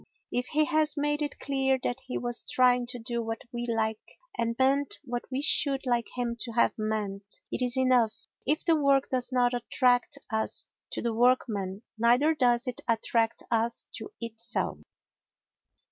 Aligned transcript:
If 0.31 0.47
he 0.47 0.65
has 0.65 0.97
made 0.97 1.21
it 1.21 1.39
clear 1.39 1.77
that 1.83 1.99
he 2.07 2.17
was 2.17 2.49
trying 2.49 2.87
to 2.87 2.97
do 2.97 3.21
what 3.21 3.43
we 3.53 3.67
like, 3.67 3.99
and 4.35 4.55
meant 4.57 4.97
what 5.03 5.25
we 5.29 5.43
should 5.43 5.85
like 5.85 6.07
him 6.15 6.35
to 6.39 6.53
have 6.53 6.73
meant, 6.75 7.21
it 7.51 7.61
is 7.63 7.77
enough; 7.77 8.25
but 8.43 8.51
if 8.53 8.65
the 8.65 8.75
work 8.75 9.09
does 9.09 9.31
not 9.31 9.53
attract 9.53 10.17
us 10.31 10.65
to 10.93 11.03
the 11.03 11.13
workman, 11.13 11.83
neither 11.99 12.33
does 12.33 12.65
it 12.65 12.81
attract 12.87 13.43
us 13.51 13.85
to 13.97 14.11
itself. 14.19 14.79